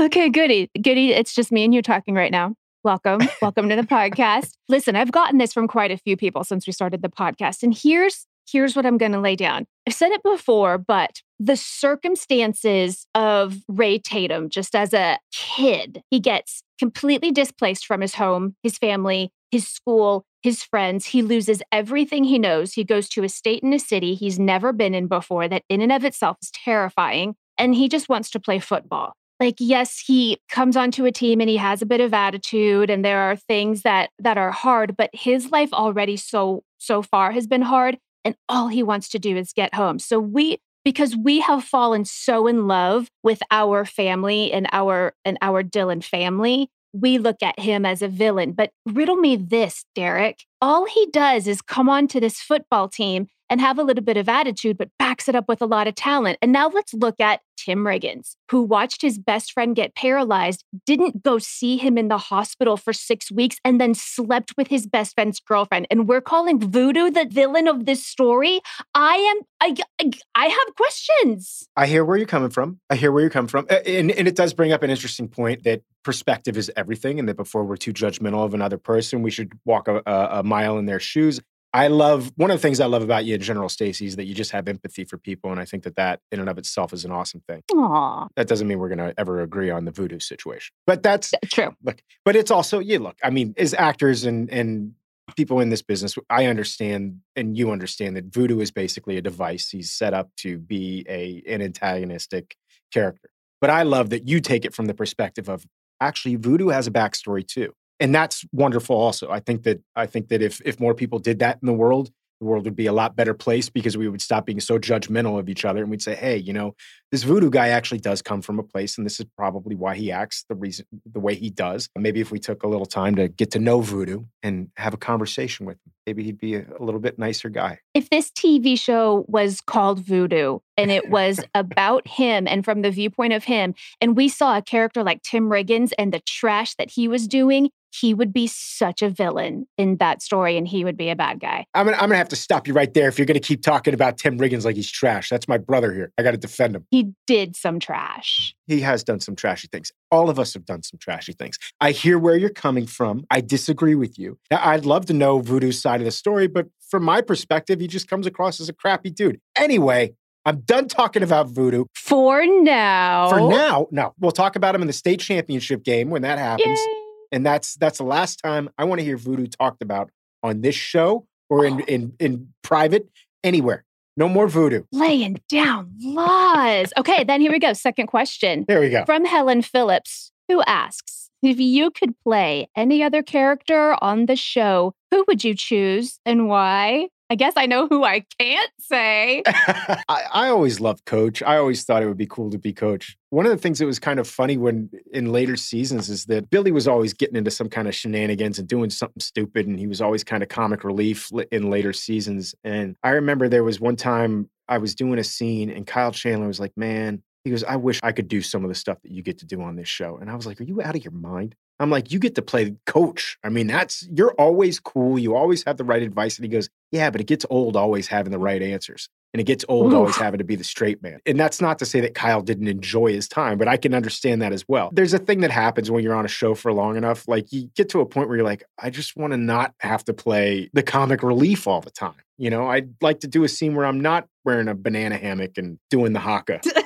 [0.00, 0.70] okay, goody.
[0.80, 2.54] Goody, it's just me and you talking right now.
[2.84, 3.20] Welcome.
[3.42, 4.52] Welcome to the podcast.
[4.68, 7.62] Listen, I've gotten this from quite a few people since we started the podcast.
[7.62, 9.66] And here's here's what I'm going to lay down.
[9.86, 16.20] I've said it before, but the circumstances of Ray Tatum, just as a kid, he
[16.20, 21.06] gets completely displaced from his home, his family, his school, his friends.
[21.06, 22.74] He loses everything he knows.
[22.74, 25.80] He goes to a state and a city he's never been in before, that in
[25.80, 27.34] and of itself is terrifying.
[27.58, 31.50] And he just wants to play football like yes he comes onto a team and
[31.50, 35.10] he has a bit of attitude and there are things that that are hard but
[35.12, 39.36] his life already so so far has been hard and all he wants to do
[39.36, 39.98] is get home.
[39.98, 45.38] So we because we have fallen so in love with our family and our and
[45.40, 48.52] our Dillon family we look at him as a villain.
[48.52, 50.44] But riddle me this Derek.
[50.60, 54.30] All he does is come onto this football team and have a little bit of
[54.30, 56.38] attitude, but backs it up with a lot of talent.
[56.40, 61.22] And now let's look at Tim Riggins, who watched his best friend get paralyzed, didn't
[61.22, 65.14] go see him in the hospital for six weeks, and then slept with his best
[65.14, 65.86] friend's girlfriend.
[65.90, 68.62] And we're calling Voodoo the villain of this story.
[68.94, 71.68] I am, I, I, have questions.
[71.76, 72.80] I hear where you're coming from.
[72.88, 73.66] I hear where you're coming from.
[73.68, 77.36] And, and it does bring up an interesting point that perspective is everything, and that
[77.36, 81.00] before we're too judgmental of another person, we should walk a, a mile in their
[81.00, 81.38] shoes.
[81.74, 84.24] I love one of the things I love about you in general, Stacey, is that
[84.24, 86.92] you just have empathy for people, and I think that that in and of itself
[86.92, 87.62] is an awesome thing.
[87.74, 91.32] Aw, That doesn't mean we're going to ever agree on the voodoo situation, but that's
[91.46, 91.74] true.
[91.82, 92.02] look.
[92.24, 92.98] But it's also yeah.
[92.98, 94.94] Look, I mean, as actors and and
[95.34, 99.70] people in this business, I understand and you understand that voodoo is basically a device.
[99.70, 102.56] He's set up to be a an antagonistic
[102.92, 103.30] character.
[103.62, 105.64] But I love that you take it from the perspective of
[106.00, 109.30] actually voodoo has a backstory too and that's wonderful also.
[109.30, 112.10] I think that i think that if if more people did that in the world
[112.40, 115.38] the world would be a lot better place because we would stop being so judgmental
[115.38, 116.74] of each other and we'd say hey you know
[117.12, 120.10] this voodoo guy actually does come from a place and this is probably why he
[120.10, 121.88] acts the reason the way he does.
[121.96, 124.96] Maybe if we took a little time to get to know voodoo and have a
[124.96, 127.78] conversation with him maybe he'd be a, a little bit nicer guy.
[127.94, 132.90] If this TV show was called Voodoo and it was about him and from the
[132.90, 136.90] viewpoint of him, and we saw a character like Tim Riggins and the trash that
[136.90, 140.96] he was doing, he would be such a villain in that story and he would
[140.96, 141.66] be a bad guy.
[141.74, 143.92] I'm gonna, I'm gonna have to stop you right there if you're gonna keep talking
[143.92, 145.28] about Tim Riggins like he's trash.
[145.28, 146.12] That's my brother here.
[146.16, 146.86] I gotta defend him.
[146.90, 148.54] He did some trash.
[148.66, 149.92] He has done some trashy things.
[150.10, 151.58] All of us have done some trashy things.
[151.80, 153.26] I hear where you're coming from.
[153.30, 154.38] I disagree with you.
[154.50, 157.88] Now, I'd love to know Voodoo's side of the story, but from my perspective, he
[157.88, 159.40] just comes across as a crappy dude.
[159.56, 160.14] Anyway,
[160.44, 161.84] I'm done talking about Voodoo.
[161.94, 163.28] For now.
[163.28, 164.14] For now, no.
[164.18, 166.78] We'll talk about him in the state championship game when that happens.
[166.78, 167.01] Yay.
[167.32, 170.10] And that's that's the last time I want to hear Voodoo talked about
[170.42, 171.84] on this show or in, oh.
[171.86, 173.08] in, in private,
[173.42, 173.84] anywhere.
[174.16, 174.82] No more Voodoo.
[174.92, 176.92] Laying down laws.
[176.98, 177.72] Okay, then here we go.
[177.72, 179.04] Second question There we go.
[179.06, 184.94] from Helen Phillips, who asks If you could play any other character on the show,
[185.10, 187.08] who would you choose and why?
[187.32, 189.42] I guess I know who I can't say.
[189.46, 191.42] I, I always loved Coach.
[191.42, 193.16] I always thought it would be cool to be Coach.
[193.30, 196.50] One of the things that was kind of funny when in later seasons is that
[196.50, 199.86] Billy was always getting into some kind of shenanigans and doing something stupid, and he
[199.86, 202.54] was always kind of comic relief in later seasons.
[202.64, 206.48] And I remember there was one time I was doing a scene, and Kyle Chandler
[206.48, 209.10] was like, "Man." He goes, I wish I could do some of the stuff that
[209.10, 210.16] you get to do on this show.
[210.16, 211.56] And I was like, Are you out of your mind?
[211.82, 213.38] I'm like, You get to play coach.
[213.42, 215.18] I mean, that's, you're always cool.
[215.18, 216.36] You always have the right advice.
[216.36, 219.08] And he goes, Yeah, but it gets old always having the right answers.
[219.34, 221.18] And it gets old always having to be the straight man.
[221.24, 224.42] And that's not to say that Kyle didn't enjoy his time, but I can understand
[224.42, 224.90] that as well.
[224.92, 227.26] There's a thing that happens when you're on a show for long enough.
[227.26, 230.04] Like you get to a point where you're like, I just want to not have
[230.04, 232.12] to play the comic relief all the time.
[232.36, 235.56] You know, I'd like to do a scene where I'm not wearing a banana hammock
[235.56, 236.60] and doing the haka.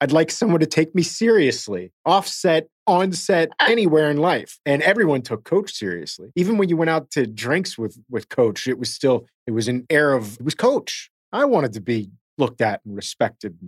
[0.00, 4.58] I'd like someone to take me seriously, offset, on set, uh anywhere in life.
[4.64, 6.30] And everyone took Coach seriously.
[6.36, 9.68] Even when you went out to drinks with with Coach, it was still it was
[9.68, 11.10] an air of it was Coach.
[11.32, 13.58] I wanted to be looked at and respected.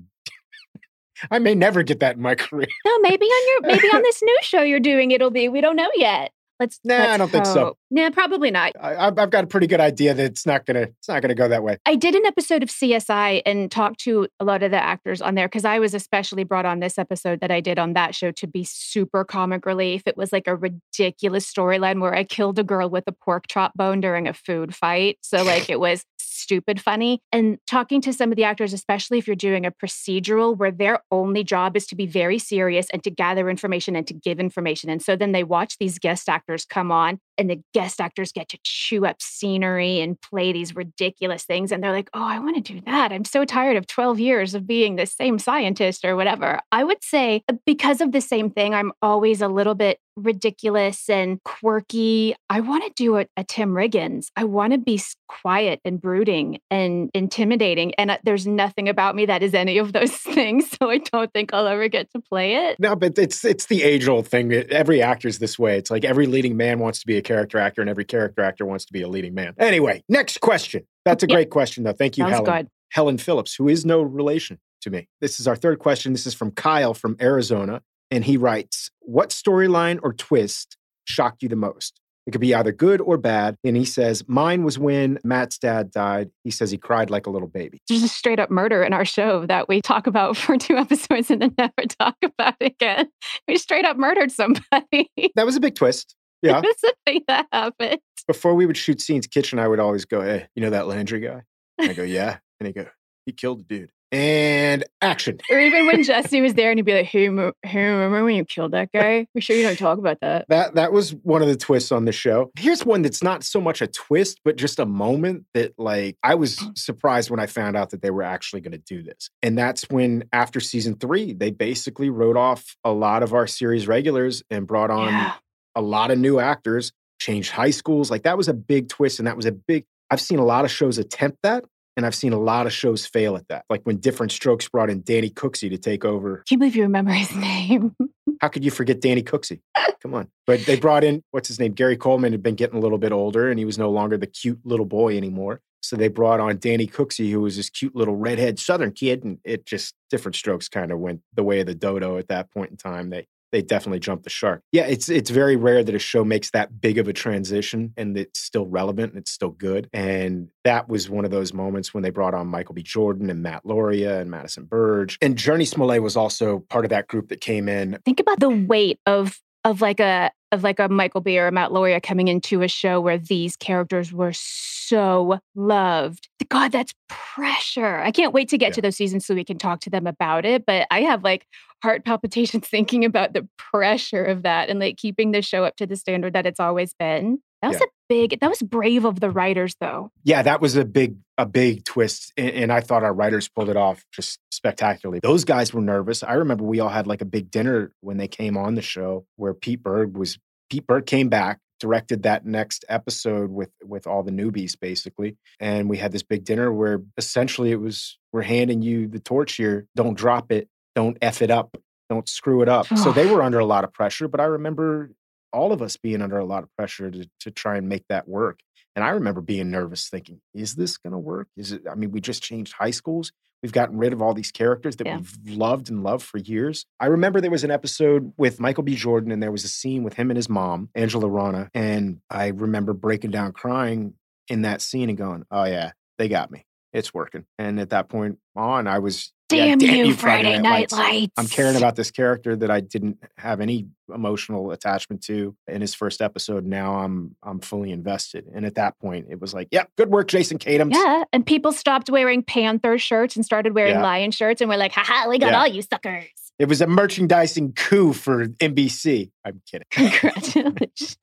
[1.30, 2.68] I may never get that in my career.
[2.86, 5.48] No, maybe on your maybe on this new show you're doing it'll be.
[5.48, 6.32] We don't know yet.
[6.60, 6.78] Let's.
[6.84, 7.64] Nah, I don't think so.
[7.64, 7.78] hope.
[7.90, 8.72] Nah, probably not.
[8.78, 11.34] I, I've I've got a pretty good idea that it's not gonna it's not gonna
[11.34, 11.78] go that way.
[11.86, 15.34] I did an episode of CSI and talked to a lot of the actors on
[15.34, 18.30] there because I was especially brought on this episode that I did on that show
[18.32, 20.02] to be super comic relief.
[20.04, 23.72] It was like a ridiculous storyline where I killed a girl with a pork chop
[23.74, 25.16] bone during a food fight.
[25.22, 26.04] So, like, it was
[26.40, 27.20] stupid funny.
[27.32, 31.00] And talking to some of the actors, especially if you're doing a procedural where their
[31.10, 34.90] only job is to be very serious and to gather information and to give information.
[34.90, 38.48] And so then they watch these guest actors come on and the guest actors get
[38.50, 41.72] to chew up scenery and play these ridiculous things.
[41.72, 43.12] And they're like, oh, I want to do that.
[43.12, 46.60] I'm so tired of 12 years of being the same scientist or whatever.
[46.70, 51.08] I would say, uh, because of the same thing, I'm always a little bit ridiculous
[51.08, 52.34] and quirky.
[52.48, 54.26] I want to do a, a Tim Riggins.
[54.36, 57.94] I want to be quiet and brooding and intimidating.
[57.96, 60.70] And uh, there's nothing about me that is any of those things.
[60.80, 62.76] So I don't think I'll ever get to play it.
[62.78, 64.52] No, but it's it's the age old thing.
[64.52, 65.78] Every actor's this way.
[65.78, 68.64] It's like every leading man wants to be a character actor, and every character actor
[68.66, 69.54] wants to be a leading man.
[69.58, 70.84] Anyway, next question.
[71.04, 71.34] That's a Yep.
[71.36, 71.92] great question, though.
[71.92, 72.62] Thank you, Sounds Helen.
[72.64, 72.68] good.
[72.92, 75.06] Helen Phillips, who is no relation to me.
[75.20, 76.12] This is our third question.
[76.12, 77.82] This is from Kyle from Arizona.
[78.10, 82.00] And he writes, What storyline or twist shocked you the most?
[82.26, 83.56] It could be either good or bad.
[83.64, 86.30] And he says, Mine was when Matt's dad died.
[86.44, 87.80] He says he cried like a little baby.
[87.88, 91.30] There's a straight up murder in our show that we talk about for two episodes
[91.30, 93.08] and then never talk about again.
[93.48, 95.10] We straight up murdered somebody.
[95.34, 96.14] That was a big twist.
[96.42, 96.60] Yeah.
[96.60, 97.98] That's the thing that happened.
[98.26, 101.20] Before we would shoot scenes, Kitchen, I would always go, Hey, you know that Landry
[101.20, 101.42] guy?
[101.78, 102.38] And I go, Yeah.
[102.58, 102.86] And he go,
[103.26, 103.90] He killed a dude.
[104.12, 105.38] And action.
[105.50, 108.34] Or even when Jesse was there and he'd be like, hey, mo- hey, remember when
[108.34, 109.26] you killed that guy?
[109.34, 110.46] We sure you don't talk about that.
[110.48, 112.50] That that was one of the twists on the show.
[112.58, 116.34] Here's one that's not so much a twist, but just a moment that like I
[116.34, 116.76] was mm.
[116.76, 119.30] surprised when I found out that they were actually going to do this.
[119.42, 123.86] And that's when after season 3, they basically wrote off a lot of our series
[123.86, 125.34] regulars and brought on Yeah.
[125.76, 128.10] a lot of new actors, changed high schools.
[128.10, 130.64] Like that was a big twist and that was a big I've seen a lot
[130.64, 131.64] of shows attempt that
[131.96, 133.64] and I've seen a lot of shows fail at that.
[133.68, 137.10] Like when Diff'rent Strokes brought in Danny Cooksey to take over Can't believe you remember
[137.12, 137.94] his name.
[138.40, 139.60] how could you forget Danny Cooksey?
[140.02, 140.28] Come on.
[140.46, 141.72] But they brought in, what's his name?
[141.72, 144.26] Gary Coleman had been getting a little bit older and he was no longer the
[144.26, 145.60] cute little boy anymore.
[145.82, 149.24] So they brought on Danny Cooksey, who was this cute little redhead Southern kid.
[149.24, 152.50] And it just, Diff'rent Strokes kind of went the way of the dodo at that
[152.50, 153.10] point in time.
[153.10, 154.62] They, they definitely jumped the shark.
[154.72, 158.16] Yeah, it's it's very rare that a show makes that big of a transition and
[158.16, 159.88] it's still relevant and it's still good.
[159.92, 162.82] And that was one of those moments when they brought on Michael B.
[162.82, 165.18] Jordan and Matt Lauria and Madison Burge.
[165.20, 168.50] And Jurnee Smollett was also part of that group that came in Think about the
[168.50, 172.28] weight of of like a of like a Michael B or a Matt Lauria coming
[172.28, 176.28] into a show where these characters were so loved.
[176.48, 177.98] God, that's pressure.
[178.00, 178.74] I can't wait to get Yeah.
[178.74, 180.66] to those seasons so we can talk to them about it.
[180.66, 181.46] But I have like
[181.82, 185.86] heart palpitations thinking about the pressure of that and like keeping the show up to
[185.86, 187.38] the standard that it's always been.
[187.62, 187.84] That was Yeah.
[187.84, 190.10] a big, that was brave of the writers though.
[190.24, 193.70] Yeah, that was a big a big twist, and, and I thought our writers pulled
[193.70, 195.20] it off just spectacularly.
[195.22, 196.22] Those guys were nervous.
[196.22, 199.24] I remember we all had like a big dinner when they came on the show,
[199.36, 200.38] where Pete Berg was.
[200.70, 205.90] Pete Berg came back, directed that next episode with with all the newbies basically, and
[205.90, 209.86] we had this big dinner where essentially it was we're handing you the torch here.
[209.96, 210.68] Don't drop it.
[210.94, 211.76] Don't f it up.
[212.08, 212.86] Don't screw it up.
[212.86, 215.10] so they were under a lot of pressure, but I remember
[215.52, 218.28] all of us being under a lot of pressure to to try and make that
[218.28, 218.60] work.
[218.96, 221.48] And I remember being nervous, thinking, "Is this going to work?
[221.56, 221.82] Is it?
[221.90, 223.32] I mean, we just changed high schools.
[223.62, 225.18] We've gotten rid of all these characters that Yeah.
[225.18, 228.94] we've loved and loved for years." I remember there was an episode with Michael B.
[228.96, 232.48] Jordan, and there was a scene with him and his mom, Angela Rana, and I
[232.48, 234.14] remember breaking down, crying
[234.48, 236.66] in that scene, and going, "Oh yeah, they got me.
[236.92, 241.32] It's working." And at that point on, I was yeah, Damn, you, Friday, Night Lights.
[241.36, 245.94] I'm caring about this character that I didn't have any emotional attachment to in his
[245.94, 246.64] first episode.
[246.66, 248.46] Now I'm I'm fully invested.
[248.54, 250.94] And at that point, it was like, yep, good work, Jason Katims.
[250.94, 251.24] Yeah.
[251.32, 254.02] And people stopped wearing Panther shirts and started wearing Yeah.
[254.02, 254.60] lion shirts.
[254.60, 255.60] And we're like, haha, we got Yeah.
[255.60, 256.24] all you suckers.
[256.58, 259.30] It was a merchandising coup for NBC.
[259.46, 259.86] I'm kidding.
[259.90, 261.16] Congratulations.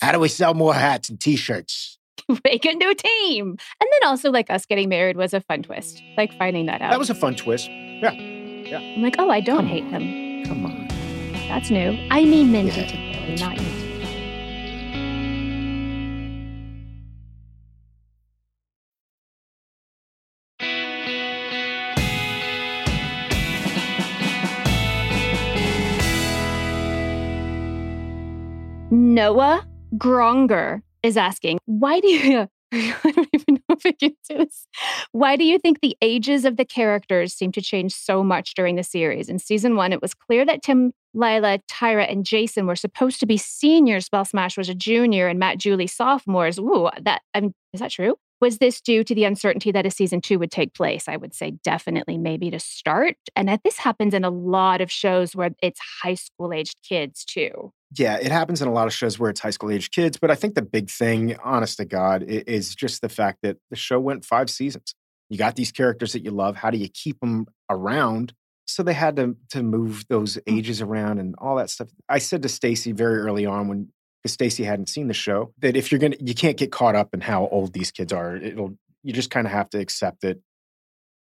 [0.00, 1.18] How do we sell more hats and
[2.44, 3.48] make a new team.
[3.80, 6.90] And then also like us getting married was a fun twist, like finding that out.
[6.90, 7.68] That was a fun twist.
[7.68, 8.12] Yeah.
[8.12, 8.78] Yeah.
[8.78, 10.00] I'm like, oh, I don't Come hate on.
[10.02, 10.44] him.
[10.46, 10.88] Come on.
[11.48, 11.96] That's new.
[12.10, 13.34] I mean Mindy Yeah.
[13.36, 13.66] not you.
[28.90, 34.38] Noah Gronger is asking, why do you, I don't even know if I can do
[34.38, 34.66] this.
[35.12, 38.76] Why do you think the ages of the characters seem to change so much during
[38.76, 39.28] the series?
[39.28, 43.26] In season one, it was clear that Tim, Lila, Tyra, and Jason were supposed to
[43.26, 46.58] be seniors while Smash was a junior and Matt, Julie sophomores.
[46.58, 48.16] Ooh, that, I mean, is that true?
[48.40, 51.08] Was this due to the uncertainty that a season two would take place?
[51.08, 53.16] I would say definitely maybe to start.
[53.34, 57.24] And that this happens in a lot of shows where it's high school aged kids
[57.24, 57.72] too.
[57.96, 60.30] Yeah, it happens in a lot of shows where it's high school age kids, but
[60.30, 63.98] I think the big thing, honest to God, is just the fact that the show
[63.98, 64.94] went five seasons.
[65.30, 66.56] You got these characters that you love.
[66.56, 68.34] How do you keep them around?
[68.66, 70.58] So they had to to move those mm.
[70.58, 71.88] ages around and all that stuff.
[72.08, 73.88] I said to Stacy very early on when
[74.22, 77.14] because Stacy hadn't seen the show that if you're gonna you can't get caught up
[77.14, 78.36] in how old these kids are.
[78.36, 80.40] It'll you just kind of have to accept it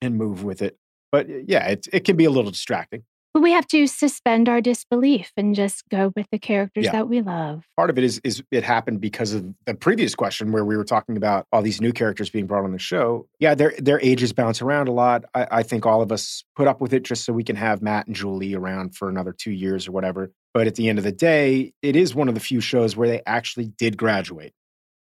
[0.00, 0.76] and move with it.
[1.12, 3.04] But yeah, it it can be a little distracting.
[3.36, 6.92] But we have to suspend our disbelief and just go with the characters Yeah.
[6.92, 7.66] that we love.
[7.76, 10.86] part of it is is it happened because of the previous question where we were
[10.86, 13.28] talking about all these new characters being brought on the show.
[13.38, 15.26] Yeah, their their ages bounce around a lot.
[15.34, 17.82] I, I think all of us put up with it just so we can have
[17.82, 20.32] Matt and Julie around for another two years or whatever.
[20.54, 23.06] But at the end of the day, it is one of the few shows where
[23.06, 24.54] they actually did graduate.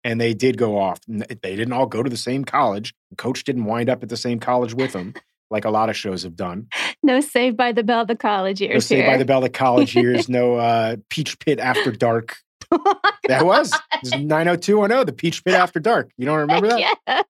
[0.04, 1.00] And they did go off.
[1.08, 2.96] They didn't all go to the same college.
[3.16, 5.14] Coach didn't wind up at the same college with them,
[5.54, 6.68] like a lot of shows have done.
[7.02, 9.96] No Saved by the Bell, the college No years Saved by the Bell, the college
[10.04, 12.38] years, no uh, Peach Pit After Dark.
[13.28, 13.72] That was.
[13.72, 16.12] It was 90210, the Peach Pit After Dark.
[16.18, 16.98] You don't remember that?
[17.08, 17.24] yes.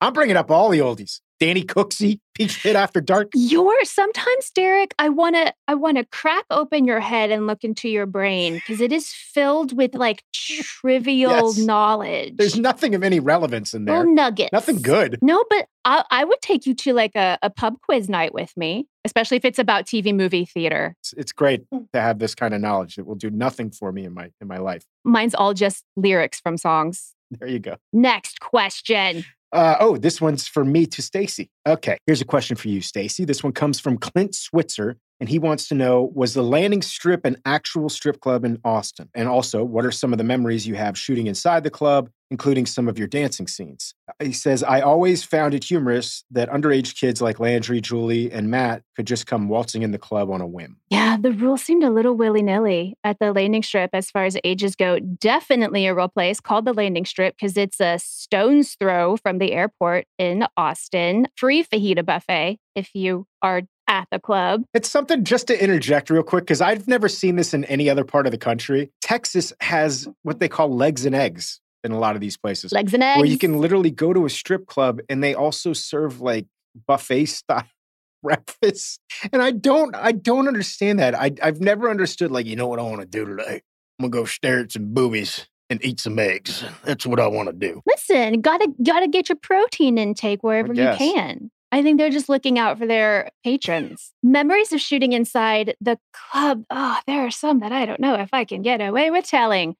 [0.00, 1.20] I'm bringing up all the oldies.
[1.38, 3.28] Danny Cooksey, Peach Pit After Dark.
[3.34, 8.06] You're sometimes, Derek, I wanna I wanna crack open your head and look into your
[8.06, 11.58] brain because it is filled with like trivial Yes.
[11.58, 12.36] knowledge.
[12.36, 13.98] There's nothing of any relevance in there.
[13.98, 14.52] little nuggets.
[14.52, 15.18] Nothing good.
[15.22, 18.56] No, but I, I would take you to like a, a pub quiz night with
[18.56, 20.94] me, especially if it's about TV movie theater.
[21.00, 21.84] It's, it's great Hmm.
[21.92, 22.98] to have this kind of knowledge.
[22.98, 24.84] It will do nothing for me in my in my life.
[25.04, 27.12] Mine's all just lyrics from songs.
[27.30, 27.76] There you go.
[27.92, 29.24] Next question.
[29.52, 31.50] Uh, oh, this one's for me to Stacy.
[31.66, 33.24] Okay, here's a question for you, Stacy.
[33.24, 37.24] This one comes from Clint Switzer, and he wants to know: Was the landing strip
[37.24, 39.08] an actual strip club in Austin?
[39.14, 42.66] And also, what are some of the memories you have shooting inside the club, including
[42.66, 43.94] some of your dancing scenes?
[44.08, 48.50] Uh, he says, "I always found it humorous that underage kids like Landry, Julie, and
[48.50, 51.82] Matt could just come waltzing in the club on a whim." Yeah, the rules seemed
[51.82, 54.98] a little willy nilly at the landing strip as far as ages go.
[54.98, 59.52] Definitely a real place called the landing strip because it's a stone's throw from the
[59.52, 61.28] airport in Austin.
[61.36, 64.64] Free fajita buffet if you are at the club.
[64.74, 68.04] It's something just to interject real quick because I've never seen this in any other
[68.04, 68.90] part of the country.
[69.00, 72.72] Texas has what they call legs and eggs in a lot of these places.
[72.72, 73.18] Legs and eggs.
[73.18, 76.46] where you can literally go to a strip club and they also serve like
[76.86, 77.64] buffet style
[78.22, 79.00] breakfast.
[79.32, 81.14] And I don't I don't understand that.
[81.14, 83.62] I I've never understood like, you know what I want to do today?
[83.98, 86.64] I'm gonna go stare at some boobies and eat some eggs.
[86.84, 87.82] That's what I want to do.
[87.86, 91.50] Listen, gotta gotta get your protein intake wherever you can.
[91.76, 94.14] I think they're just looking out for their patrons.
[94.22, 96.64] Memories of shooting inside the club.
[96.70, 99.76] Oh, there are some that I don't know if I can get away with telling.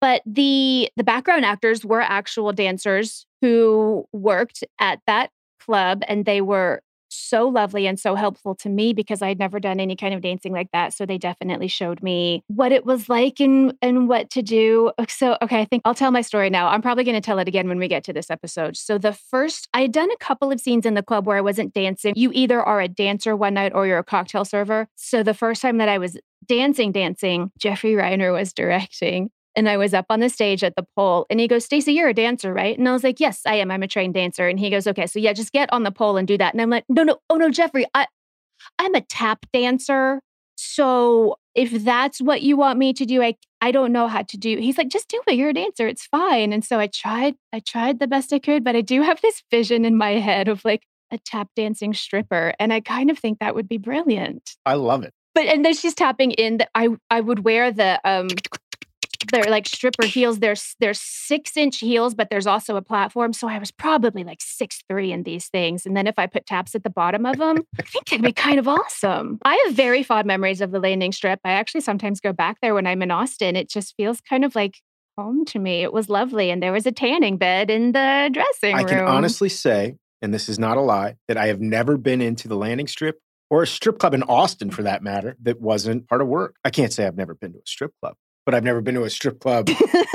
[0.00, 5.28] But the the background actors were actual dancers who worked at that
[5.60, 6.80] club and they were
[7.16, 10.52] so lovely and so helpful to me because I'd never done any kind of dancing
[10.52, 10.94] like that.
[10.94, 14.92] So they definitely showed me what it was like and and what to do.
[14.98, 16.68] Uh, so okay, I think I'll tell my story now.
[16.68, 18.76] I'm probably going to tell it again when we get to this episode.
[18.76, 21.40] So the first I had done a couple of scenes in the club where I
[21.40, 22.14] wasn't dancing.
[22.16, 24.88] You either are a dancer one night or you're a cocktail server.
[24.96, 29.76] So the first time that I was dancing dancing, Jeffrey Reiner was directing and I
[29.76, 32.52] was up on the stage at the pole and he goes, Stacey, you're a dancer,
[32.52, 32.78] right?
[32.78, 33.70] And I was like, Yes, I am.
[33.70, 34.46] I'm a trained dancer.
[34.46, 36.54] And he goes, Okay, so yeah, just get on the pole and do that.
[36.54, 38.06] And I'm like, No, no, oh no, Jeffrey, I
[38.78, 40.20] I'm a tap dancer.
[40.56, 44.36] So if that's what you want me to do, I I don't know how to
[44.36, 44.58] do.
[44.58, 45.34] He's like, just do it.
[45.34, 45.88] You're a dancer.
[45.88, 46.52] It's fine.
[46.52, 49.42] And so I tried, I tried the best I could, but I do have this
[49.50, 52.52] vision in my head of like a tap dancing stripper.
[52.60, 54.56] And I kind of think that would be brilliant.
[54.66, 55.12] I love it.
[55.34, 58.28] But and then she's tapping in that I I would wear the um
[59.32, 60.38] they're like stripper heels.
[60.38, 63.32] There's there's six inch heels, but there's also a platform.
[63.32, 65.86] So I was probably like six three in these things.
[65.86, 68.32] And then if I put taps at the bottom of them, I think it'd be
[68.32, 69.38] kind of awesome.
[69.44, 71.40] I have very fond memories of the landing strip.
[71.44, 73.56] I actually sometimes go back there when I'm in Austin.
[73.56, 74.76] It just feels kind of like
[75.16, 75.82] home to me.
[75.82, 76.50] It was lovely.
[76.50, 78.86] And there was a tanning bed in the dressing I room.
[78.86, 82.20] I can honestly say, and this is not a lie, that I have never been
[82.20, 86.08] into the landing strip or a strip club in Austin for that matter that wasn't
[86.08, 86.56] part of work.
[86.64, 88.16] I can't say I've never been to a strip club,
[88.46, 89.68] but I've never been to a strip club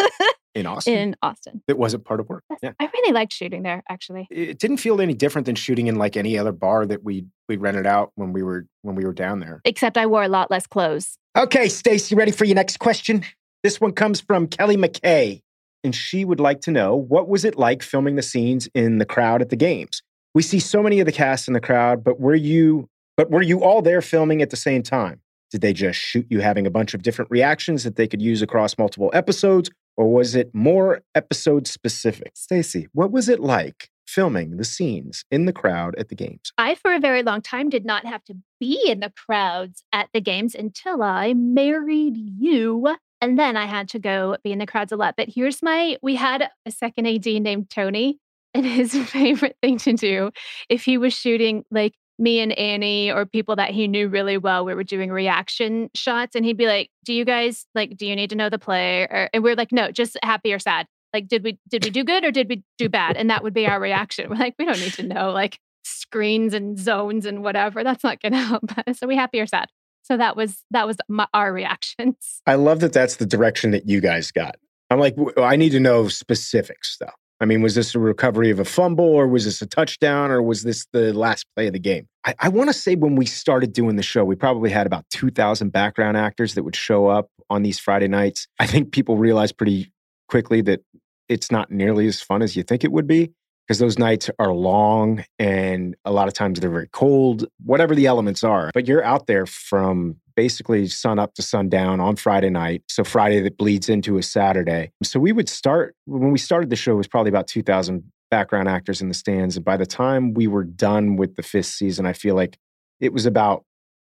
[0.55, 1.61] in Austin in Austin.
[1.67, 2.43] that wasn't part of work.
[2.63, 2.71] Yeah.
[2.79, 4.27] I really liked shooting there, actually.
[4.31, 7.57] It didn't feel any different than shooting in like any other bar that we we
[7.57, 9.61] rented out when we were when we were down there.
[9.65, 11.17] Except I wore a lot less clothes.
[11.37, 13.23] Okay, Stacy, ready for your next question?
[13.63, 15.41] This one comes from Kelly McKay,
[15.83, 19.05] and she would like to know what was it like filming the scenes in the
[19.05, 20.01] crowd at the games?
[20.33, 23.41] We see so many of the cast in the crowd, but were you but were
[23.41, 25.21] you all there filming at the same time?
[25.51, 28.41] Did they just shoot you having a bunch of different reactions that they could use
[28.41, 32.31] across multiple episodes, or was it more episode specific?
[32.35, 36.51] Stacy, what was it like filming the scenes in the crowd at the games?
[36.57, 40.09] I, for a very long time, did not have to be in the crowds at
[40.13, 42.95] the games until I married you.
[43.19, 45.15] And then I had to go be in the crowds a lot.
[45.17, 48.19] But here's my we had a second AD named Tony,
[48.53, 50.31] and his favorite thing to do
[50.69, 54.63] if he was shooting like me and Annie or people that he knew really well,
[54.63, 57.97] we were doing reaction shots, and he'd be like, "Do you guys like?
[57.97, 60.59] Do you need to know the play?" Or, and we're like, "No, just happy or
[60.59, 63.17] sad." Like, did we did we do good or did we do bad?
[63.17, 64.29] And that would be our reaction.
[64.29, 67.83] We're like, we don't need to know like screens and zones and whatever.
[67.83, 68.99] That's not to help us.
[68.99, 69.69] So we happy or sad.
[70.03, 72.41] So that was that was my, our reactions.
[72.47, 74.55] I love that that's the direction that you guys got.
[74.89, 77.11] I'm like, I need to know specifics though.
[77.41, 80.43] I mean, was this a recovery of a fumble or was this a touchdown or
[80.43, 82.07] was this the last play of the game?
[82.23, 85.05] I, I want to say when we started doing the show, we probably had about
[85.09, 88.47] 2,000 background actors that would show up on these Friday nights.
[88.59, 89.91] I think people realized pretty
[90.27, 90.81] quickly that
[91.29, 93.31] it's not nearly as fun as you think it would be
[93.67, 98.05] because those nights are long and a lot of times they're very cold, whatever the
[98.05, 98.69] elements are.
[98.71, 102.83] But you're out there from basically sun up to sundown on Friday night.
[102.89, 104.91] So Friday that bleeds into a Saturday.
[105.03, 108.69] So we would start when we started the show it was probably about 2000 background
[108.69, 112.05] actors in the stands and by the time we were done with the fifth season
[112.05, 112.57] I feel like
[113.01, 113.65] it was about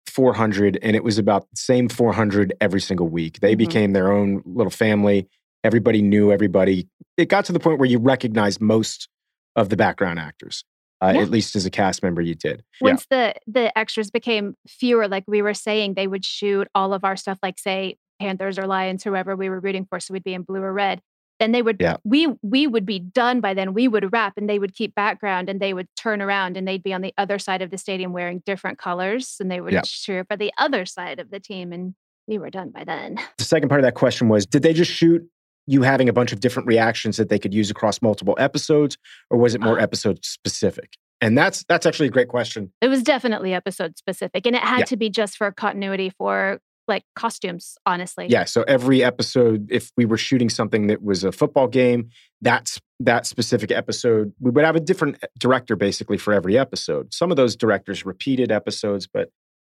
[0.07, 3.39] 400 and it was about the same 400 every single week.
[3.39, 3.57] They Mhm.
[3.57, 5.27] became their own little family.
[5.63, 6.87] Everybody knew everybody.
[7.17, 9.07] It got to the point where you recognized most
[9.55, 10.63] of the background actors.
[11.03, 11.21] Uh, Yeah.
[11.21, 12.63] At least as a cast member, you did.
[12.81, 17.03] Once the the extras became fewer, like we were saying, they would shoot all of
[17.03, 19.99] our stuff, like say Panthers or Lions, whoever we were rooting for.
[19.99, 21.01] So we'd be in blue or red.
[21.39, 21.97] Then they would Yeah.
[22.05, 23.73] we we would be done by then.
[23.73, 26.83] We would wrap and they would keep background and they would turn around and they'd
[26.83, 29.81] be on the other side of the stadium wearing different colors and they would Yeah.
[29.83, 31.95] cheer for the other side of the team and
[32.27, 33.17] we were done by then.
[33.39, 35.27] The second part of that question was Did they just shoot
[35.67, 38.97] you having a bunch of different reactions that they could use across multiple episodes,
[39.29, 39.83] or was it more Uh.
[39.83, 40.93] episode specific?
[41.21, 42.73] And that's that's actually a great question.
[42.81, 44.85] It was definitely episode specific and it had Yeah.
[44.85, 48.27] to be just for continuity for like costumes, honestly.
[48.29, 48.43] Yeah.
[48.43, 52.09] So every episode, if we were shooting something that was a football game,
[52.41, 57.13] that's that specific episode, we would have a different eh, director basically for every episode.
[57.13, 59.29] Some of those directors repeated episodes, but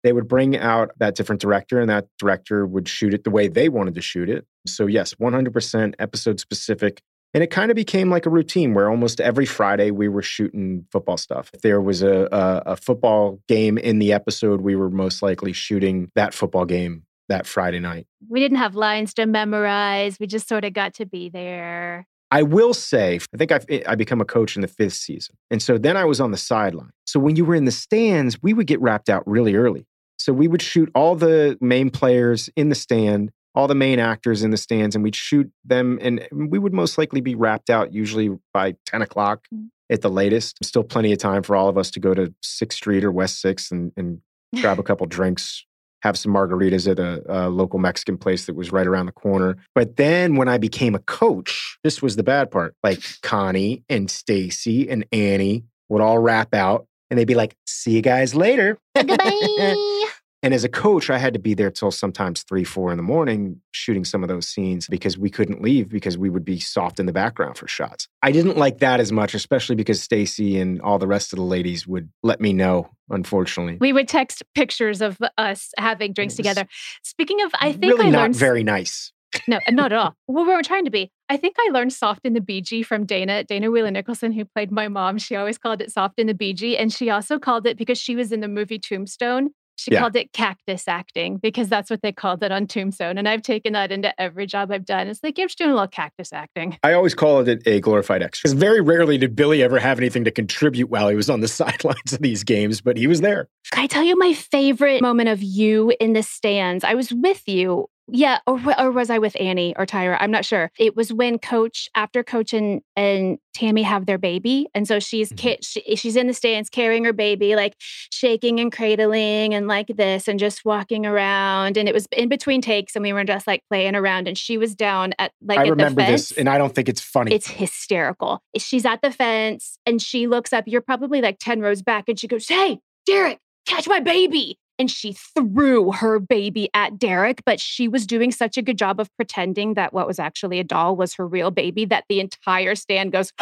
[0.07, 3.49] they would bring out that different director and that director would shoot it the way
[3.49, 4.45] they wanted to shoot it.
[4.65, 7.01] So, yes, 100% episode specific.
[7.33, 10.85] And it kind of became like a routine where almost every Friday we were shooting
[10.93, 11.51] football stuff.
[11.53, 15.51] If there was a, a, a football game in the episode, we were most likely
[15.51, 18.07] shooting that football game that Friday night.
[18.29, 20.21] We didn't have lines to memorize.
[20.21, 22.07] We just sort of got to be there.
[22.31, 25.35] I will say, I think I've, I become a coach in the fifth season.
[25.49, 26.91] And so then I was on the sideline.
[27.05, 29.85] So when you were in the stands, we would get wrapped out really early.
[30.17, 34.43] So we would shoot all the main players in the stand, all the main actors
[34.43, 35.97] in the stands, and we'd shoot them.
[36.01, 39.69] And we would most likely be wrapped out usually by 10 o'clock Mm.
[39.89, 40.58] at the latest.
[40.63, 43.41] Still plenty of time for all of us to go to 6th Street or West
[43.43, 44.21] 6th and, and
[44.60, 45.63] grab a couple drinks,
[46.01, 49.58] have some margaritas at a, a local Mexican place that was right around the corner.
[49.75, 52.75] But then when I became a coach, this was the bad part.
[52.84, 57.91] Like Connie and Stacy and Annie would all wrap out and they'd be like, see
[57.91, 58.77] you guys later.
[58.95, 60.05] Goodbye.
[60.43, 63.03] And as a coach, I had to be there till sometimes three, four in the
[63.03, 66.99] morning shooting some of those scenes because we couldn't leave because we would be soft
[66.99, 68.07] in the background for shots.
[68.21, 71.43] I didn't like that as much, especially because Stacy and all the rest of the
[71.43, 73.77] ladies would let me know, unfortunately.
[73.81, 76.67] we would text pictures of us having drinks together.
[77.03, 79.11] Speaking of, I think really I not learned very nice.
[79.47, 80.15] No, uh, not at all.
[80.27, 81.11] Well, we were trying to be.
[81.29, 84.71] I think I learned soft in the BG from Dana, Dana Wheeler Nicholson, who played
[84.71, 85.17] my mom.
[85.17, 86.79] She always called it soft in the BG.
[86.79, 89.49] And she also called it because she was in the movie Tombstone.
[89.79, 89.99] She Yeah.
[89.99, 93.19] called it cactus acting because that's what they called it on Tombstone.
[93.19, 95.07] And I've taken that into every job I've done.
[95.07, 96.79] It's like, you're just doing a little cactus acting.
[96.81, 98.47] I always call it a glorified extra.
[98.49, 101.47] Because very rarely did Billy ever have anything to contribute while he was on the
[101.59, 103.49] sidelines of these games, but he was there.
[103.71, 106.83] Can I tell you my favorite moment of you in the stands?
[106.83, 110.17] I was with you Yeah, or, or was I with Annie or Tyra?
[110.21, 110.71] I'm not sure.
[110.79, 115.33] It was when Coach, after Coach and, and Tammy have their baby, and so she's
[115.33, 115.61] mm-hmm.
[115.61, 120.29] she, she's in the stands carrying her baby, like shaking and cradling and like this,
[120.29, 121.75] and just walking around.
[121.75, 124.29] And it was in between takes, and we were just like playing around.
[124.29, 127.01] And she was down at like I at remember this, and I don't think it's
[127.01, 127.33] funny.
[127.33, 128.41] It's hysterical.
[128.57, 130.63] She's at the fence, and she looks up.
[130.65, 134.89] You're probably like ten rows back, and she goes, "Hey, Derek, catch my baby." And
[134.89, 139.13] she threw her baby at Derek, but she was doing such a good job of
[139.15, 143.11] pretending that what was actually a doll was her real baby that the entire stand
[143.11, 143.31] goes,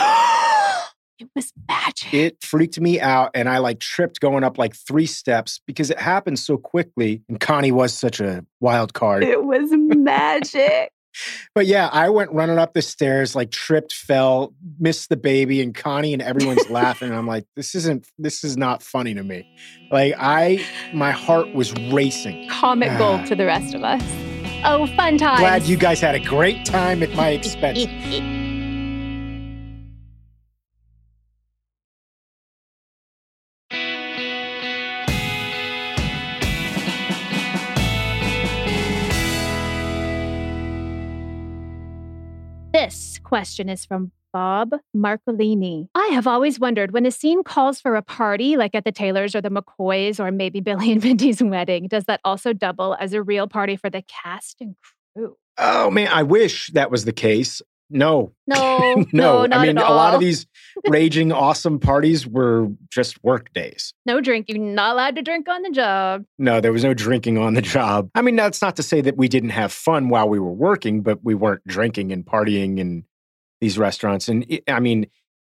[1.18, 2.14] It was magic.
[2.14, 3.32] It freaked me out.
[3.34, 7.22] And I like tripped going up like three steps because it happened so quickly.
[7.30, 9.24] And Connie was such a wild card.
[9.24, 10.92] It was magic
[11.54, 15.74] but yeah, I went running up the stairs, like tripped, fell, missed the baby, and
[15.74, 17.10] Connie and everyone's laughing.
[17.10, 19.48] And I'm like, this isn't, this is not funny to me.
[19.92, 22.50] Like I, my heart was racing.
[22.50, 23.26] Comic gold ah.
[23.26, 24.04] to the rest of us.
[24.64, 25.40] Oh, fun time.
[25.40, 27.86] Glad you guys had a great time at my expense.
[42.86, 45.88] This question is from Bob Marcolini.
[45.96, 49.34] I have always wondered when a scene calls for a party, like at the Taylors
[49.34, 53.24] or the McCoys or maybe Billy and Mindy's wedding, does that also double as a
[53.24, 54.76] real party for the cast and
[55.16, 55.36] crew?
[55.58, 57.60] Oh man, I wish that was the case.
[57.90, 58.34] No.
[58.48, 59.04] No.
[59.12, 59.46] no.
[59.46, 60.46] no I mean, a lot of these
[60.88, 63.96] raging awesome parties were just work days.
[64.06, 64.76] No drinking.
[64.76, 66.26] Not allowed to drink on the job.
[66.38, 68.12] No, there was no drinking on the job.
[68.14, 71.02] I mean, that's not to say that we didn't have fun while we were working,
[71.02, 73.04] but we weren't drinking and partying in
[73.62, 74.30] these restaurants.
[74.30, 75.08] And I mean,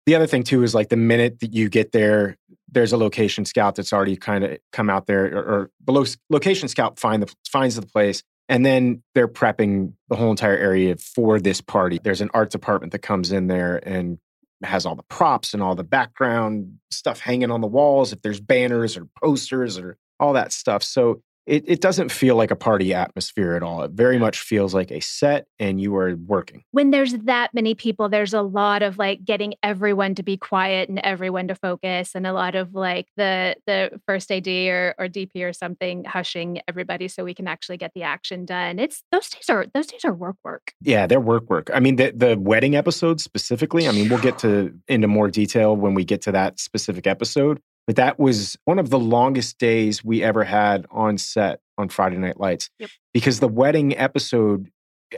[0.05, 2.37] the other thing too is like the minute that you get there,
[2.71, 6.67] there's a location scout that's already kind of come out there, or, or the location
[6.67, 11.39] scout find the, finds the place and then they're prepping the whole entire area for
[11.39, 11.99] this party.
[12.03, 14.17] There's an art department that comes in there and
[14.63, 18.13] has all the props and all the background stuff hanging on the walls.
[18.13, 20.83] If there's banners or posters or all that stuff.
[20.83, 23.83] So it, it doesn't feel like a party atmosphere at all.
[23.83, 26.63] It very much feels like a set and you are working.
[26.71, 30.89] When there's that many people, there's a lot of like getting everyone to be quiet
[30.89, 35.07] and everyone to focus and a lot of like the the first AD or, or
[35.07, 38.79] DP or something hushing everybody so we can actually get the action done.
[38.79, 40.73] It's those days are those days are work work.
[40.81, 41.69] Yeah, they're work work.
[41.73, 45.75] I mean the the wedding episode specifically, I mean we'll get to into more detail
[45.75, 47.59] when we get to that specific episode.
[47.85, 52.17] But that was one of the longest days we ever had on set on Friday
[52.17, 52.89] Night Lights yep.
[53.13, 54.69] because the wedding episode,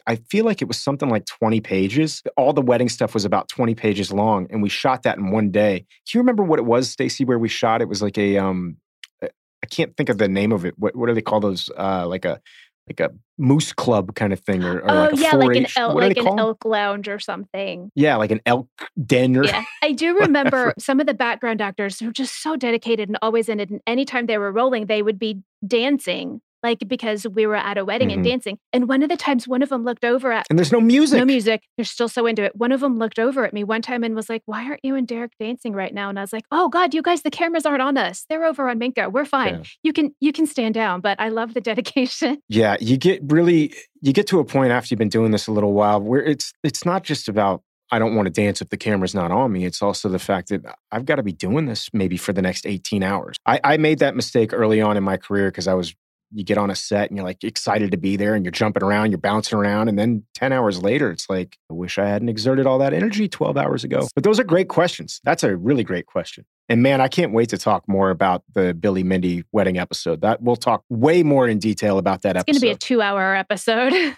[0.07, 2.23] I feel like it was something like 20 pages.
[2.37, 5.51] All the wedding stuff was about 20 pages long, and we shot that in one
[5.51, 5.79] day.
[5.79, 7.81] Do you remember what it was, Stacy, where we shot?
[7.81, 8.77] It was like a, um,
[9.21, 10.77] I can't think of the name of it.
[10.77, 11.69] What, what do they call those?
[11.77, 12.39] Uh, like a,
[12.87, 15.95] like a moose club kind of thing or, or oh like yeah like an elk
[15.95, 17.91] like an elk lounge or something.
[17.95, 18.69] Yeah like an elk
[19.03, 22.55] den or yeah i do remember some of the background actors who were just so
[22.55, 26.87] dedicated and always in it and anytime they were rolling they would be dancing like
[26.87, 28.19] because we were at a wedding mm-hmm.
[28.19, 28.57] and dancing.
[28.73, 31.19] And one of the times, one of them looked over at and there's no music.
[31.19, 31.63] No music.
[31.77, 32.55] They're still so into it.
[32.55, 34.95] One of them looked over at me one time and was like, "Why aren't you
[34.95, 37.65] and Derek dancing right now?" And I was like, "Oh God, you guys, the cameras
[37.65, 38.25] aren't on us.
[38.29, 39.09] They're over on Minka.
[39.09, 39.55] We're fine.
[39.55, 39.63] Yeah.
[39.83, 42.39] You can you can stand down." But I love the dedication.
[42.49, 45.51] Yeah, you get really you get to a point after you've been doing this a
[45.51, 48.77] little while where it's it's not just about I don't want to dance if the
[48.77, 49.65] camera's not on me.
[49.65, 52.65] It's also the fact that I've got to be doing this maybe for the next
[52.65, 53.37] 18 hours.
[53.45, 55.93] I, I made that mistake early on in my career because I was
[56.35, 58.83] you get on a set and you're like excited to be there and you're jumping
[58.83, 59.87] around, you're bouncing around.
[59.87, 63.27] And then 10 hours later, it's like, I wish I hadn't exerted all that energy
[63.27, 64.07] 12 hours ago.
[64.13, 65.21] But those are great questions.
[65.23, 66.45] That's a really great question.
[66.67, 70.21] And man, I can't wait to talk more about the Billy Mindy wedding episode.
[70.21, 72.49] That we'll talk way more in detail about that it's episode.
[72.49, 74.17] It's going to be a two hour episode.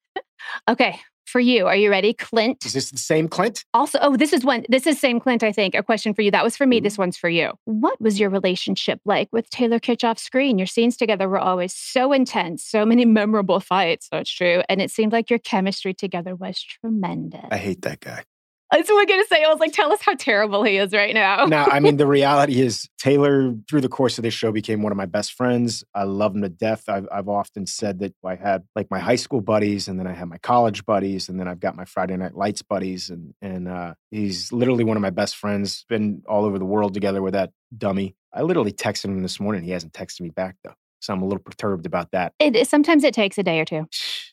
[0.68, 1.00] okay
[1.34, 1.66] for you.
[1.66, 2.64] Are you ready, Clint?
[2.64, 3.64] Is this the same Clint?
[3.74, 4.64] Also, oh, this is one.
[4.68, 5.42] This is same Clint.
[5.42, 6.30] I think a question for you.
[6.30, 6.76] That was for me.
[6.76, 6.84] Mm-hmm.
[6.84, 7.54] This one's for you.
[7.64, 10.58] What was your relationship like with Taylor Kitsch off screen?
[10.58, 14.08] Your scenes together were always so intense, so many memorable fights.
[14.12, 17.48] That's true, and it seemed like your chemistry together was tremendous.
[17.50, 18.22] I hate that guy.
[18.72, 19.44] That's what I'm going to say.
[19.44, 21.44] I was like, tell us how terrible he is right now.
[21.46, 24.90] now, I mean, the reality is Taylor, through the course of this show, became one
[24.90, 25.84] of my best friends.
[25.94, 26.88] I love him to death.
[26.88, 30.12] I've, I've often said that I had like my high school buddies, and then I
[30.12, 33.10] had my college buddies, and then I've got my Friday Night Lights buddies.
[33.10, 35.84] And, and uh, he's literally one of my best friends.
[35.88, 38.16] Been all over the world together with that dummy.
[38.32, 39.62] I literally texted him this morning.
[39.62, 40.74] He hasn't texted me back, though.
[41.04, 42.32] So I'm a little perturbed about that.
[42.38, 43.86] It, sometimes it takes a day or two.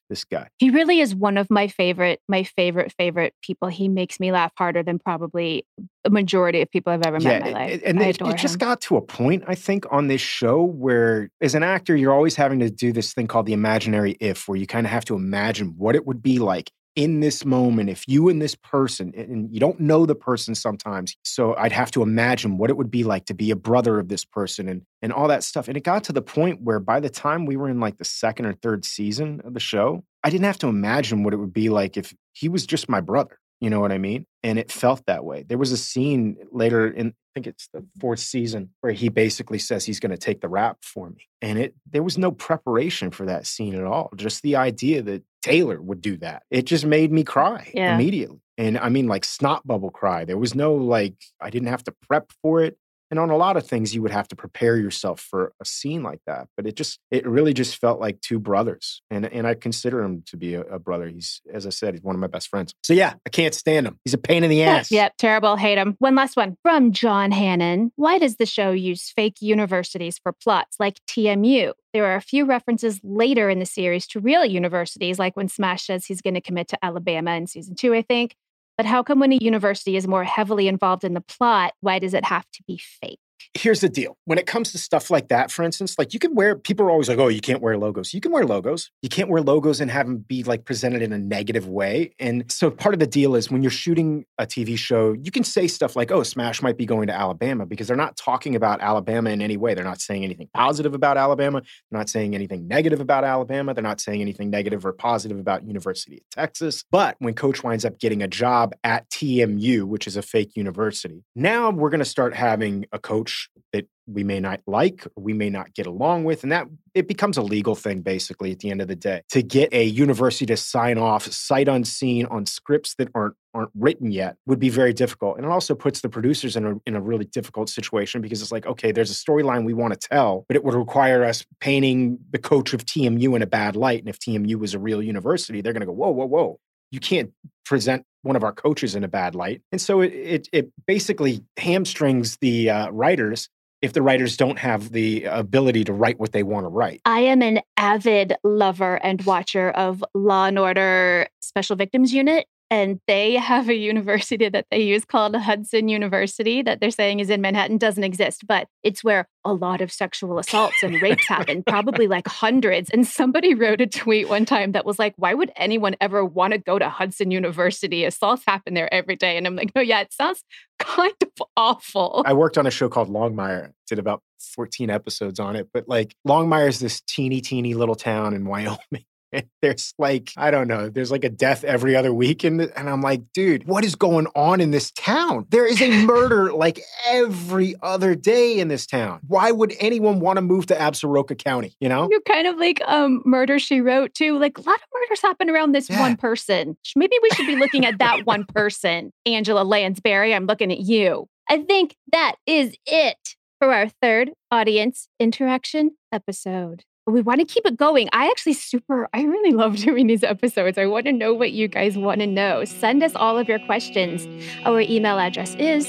[0.09, 0.49] This guy.
[0.57, 3.69] He really is one of my favorite, my favorite, favorite people.
[3.69, 5.65] He makes me laugh harder than probably
[6.03, 7.81] a majority of people I've ever met in my life.
[7.85, 11.29] And I it, it just got to a point, I think, on this show where
[11.39, 14.57] as an actor, you're always having to do this thing called the imaginary if, where
[14.57, 18.03] you kind of have to imagine what it would be like in this moment if
[18.07, 22.01] you and this person and you don't know the person sometimes so i'd have to
[22.01, 25.13] imagine what it would be like to be a brother of this person and and
[25.13, 27.69] all that stuff and it got to the point where by the time we were
[27.69, 31.23] in like the second or third season of the show i didn't have to imagine
[31.23, 33.97] what it would be like if he was just my brother you know what i
[33.97, 37.69] mean and it felt that way there was a scene later in I think it's
[37.73, 41.29] the fourth season where he basically says he's going to take the rap for me.
[41.41, 44.11] And it there was no preparation for that scene at all.
[44.17, 46.43] Just the idea that Taylor would do that.
[46.51, 47.95] It just made me cry Yeah.
[47.95, 48.39] immediately.
[48.57, 50.25] And I mean like snot bubble cry.
[50.25, 52.77] There was no like I didn't have to prep for it.
[53.11, 56.01] And on a lot of things you would have to prepare yourself for a scene
[56.01, 56.47] like that.
[56.55, 59.01] But it just it really just felt like two brothers.
[59.11, 61.07] And and I consider him to be a, a brother.
[61.07, 62.73] He's as I said, he's one of my best friends.
[62.83, 63.99] So yeah, I can't stand him.
[64.05, 64.91] He's a pain in the Yeah, ass.
[64.91, 65.57] Yep, terrible.
[65.57, 65.95] Hate him.
[65.99, 67.91] One last one from John Hannon.
[67.97, 71.73] Why does the show use fake universities for plots like TMU?
[71.93, 75.85] There are a few references later in the series to real universities, like when Smash
[75.85, 78.35] says he's going to commit to Alabama in season two, I think.
[78.81, 82.15] But how come when a university is more heavily involved in the plot, why does
[82.15, 83.19] it have to be fake?
[83.53, 84.17] Here's the deal.
[84.25, 86.91] When it comes to stuff like that for instance like you can wear people are
[86.91, 88.13] always like oh you can't wear logos.
[88.13, 88.89] You can wear logos.
[89.01, 92.13] You can't wear logos and have them be like presented in a negative way.
[92.19, 95.43] And so part of the deal is when you're shooting a tv show you can
[95.43, 98.81] say stuff like oh smash might be going to alabama because they're not talking about
[98.81, 99.73] alabama in any way.
[99.73, 101.61] They're not saying anything positive about alabama.
[101.61, 103.73] They're not saying anything negative about alabama.
[103.73, 106.83] They're not saying anything negative or positive about university of texas.
[106.91, 111.23] But when coach winds up getting a job at tmu which is a fake university
[111.35, 113.30] now we're going to start having a coach
[113.73, 117.37] that we may not like we may not get along with and that it becomes
[117.37, 120.57] a legal thing basically at the end of the day to get a university to
[120.57, 125.37] sign off sight unseen on scripts that aren't aren't written yet would be very difficult
[125.37, 128.51] and it also puts the producers in a, in a really difficult situation because it's
[128.51, 132.17] like okay there's a storyline we want to tell but it would require us painting
[132.31, 135.61] the coach of tmu in a bad light and if tmu was a real university
[135.61, 136.59] they're going to go whoa whoa whoa.
[136.91, 137.31] You can't
[137.65, 139.61] present one of our coaches in a bad light.
[139.71, 143.49] And so it it, it basically hamstrings the uh, writers
[143.81, 147.01] if the writers don't have the ability to write what they want to write.
[147.05, 152.45] I am an avid lover and watcher of Law and Order Special Victims Unit.
[152.71, 157.29] And they have a university that they use called Hudson University that they're saying is
[157.29, 161.63] in Manhattan, doesn't exist, but it's where a lot of sexual assaults and rapes happen,
[161.67, 162.89] probably like hundreds.
[162.89, 166.53] And somebody wrote a tweet one time that was like, why would anyone ever want
[166.53, 168.05] to go to Hudson University?
[168.05, 169.37] Assaults happen there every day.
[169.37, 170.43] And I'm like, no, yeah, it sounds
[170.79, 172.23] kind of awful.
[172.25, 174.21] I worked on a show called Longmire, did about
[174.55, 179.05] 14 episodes on it, but like Longmire is this teeny, teeny little town in Wyoming.
[179.31, 182.43] And there's like, I don't know, there's like a death every other week.
[182.43, 185.45] In the, and I'm like, dude, what is going on in this town?
[185.49, 189.21] There is a murder like every other day in this town.
[189.27, 191.75] Why would anyone want to move to Absaroka County?
[191.79, 192.07] You know?
[192.11, 194.37] You're kind of like um, Murder She Wrote too.
[194.37, 195.99] Like a lot of murders happen around this Yeah.
[195.99, 196.77] one person.
[196.95, 199.11] Maybe we should be looking at that one person.
[199.25, 201.27] Angela Lansbury, I'm looking at you.
[201.49, 206.83] I think that is it for our third audience interaction episode.
[207.07, 208.09] We want to keep it going.
[208.13, 210.77] I actually super, I really love doing these episodes.
[210.77, 212.63] I want to know what you guys want to know.
[212.65, 214.27] Send us all of your questions.
[214.65, 215.87] Our email address is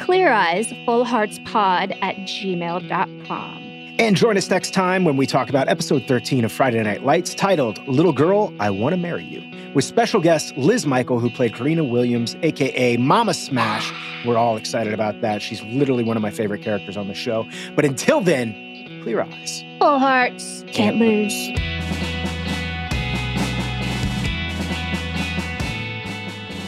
[0.00, 3.64] cleareyesfullheartspod at gmail.com.
[3.96, 7.32] And join us next time when we talk about episode 13 of Friday Night Lights
[7.32, 9.40] titled Little Girl, I Want to Marry You,
[9.72, 13.92] with special guest Liz Mikel, who played Corrina Williams, aka Mama Smash.
[14.26, 15.40] We're all excited about that.
[15.42, 17.46] She's literally one of my favorite characters on the show.
[17.76, 18.63] But until then,
[19.04, 19.62] clear eyes.
[19.80, 21.50] Full hearts, can't lose.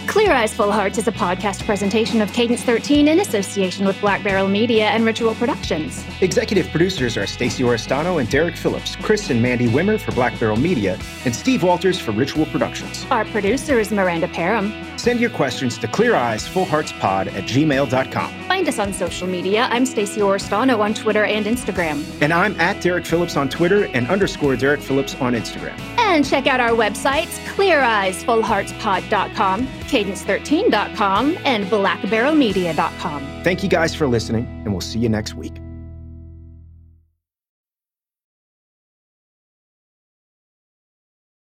[0.06, 4.22] Clear Eyes Full Hearts is a podcast presentation of Cadence 13 in association with Black
[4.22, 6.04] Barrel Media and Ritual Productions.
[6.22, 10.56] Executive producers are Stacey Oristano and Derek Phillips, Chris and Mandy Wimmer for Black Barrel
[10.56, 13.06] Media, and Steve Walters for Ritual Productions.
[13.10, 14.72] Our producer is Miranda Parham.
[15.06, 18.48] Send your questions to cleareyesfullheartspod at gmail.com.
[18.48, 19.68] Find us on social media.
[19.70, 22.04] I'm Stacey Oristano on Twitter and Instagram.
[22.20, 25.78] And I'm at Derek Phillips on Twitter and underscore Derek Phillips on Instagram.
[25.96, 33.42] And check out our websites, cleareyesfullheartspod.com, cadence13.com, and blackbarrelmedia.com.
[33.44, 35.54] Thank you guys for listening, and we'll see you next week.